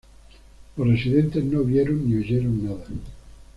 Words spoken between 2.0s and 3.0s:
ni oyeron nada.